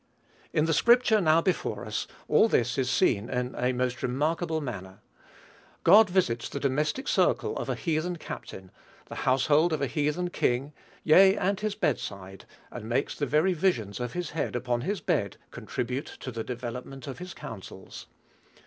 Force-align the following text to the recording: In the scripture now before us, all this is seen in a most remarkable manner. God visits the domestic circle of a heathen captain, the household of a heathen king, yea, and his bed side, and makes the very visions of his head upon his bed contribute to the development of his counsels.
In 0.51 0.65
the 0.65 0.73
scripture 0.73 1.21
now 1.21 1.41
before 1.43 1.85
us, 1.85 2.07
all 2.27 2.47
this 2.47 2.75
is 2.79 2.89
seen 2.89 3.29
in 3.29 3.53
a 3.53 3.71
most 3.71 4.01
remarkable 4.01 4.59
manner. 4.59 4.97
God 5.83 6.09
visits 6.09 6.49
the 6.49 6.59
domestic 6.59 7.07
circle 7.07 7.55
of 7.55 7.69
a 7.69 7.75
heathen 7.75 8.15
captain, 8.15 8.71
the 9.09 9.13
household 9.29 9.71
of 9.71 9.79
a 9.79 9.85
heathen 9.85 10.31
king, 10.31 10.73
yea, 11.03 11.37
and 11.37 11.59
his 11.59 11.75
bed 11.75 11.99
side, 11.99 12.45
and 12.71 12.89
makes 12.89 13.13
the 13.13 13.27
very 13.27 13.53
visions 13.53 13.99
of 13.99 14.13
his 14.13 14.31
head 14.31 14.55
upon 14.55 14.81
his 14.81 15.01
bed 15.01 15.37
contribute 15.51 16.07
to 16.07 16.31
the 16.31 16.43
development 16.43 17.05
of 17.05 17.19
his 17.19 17.35
counsels. 17.35 18.07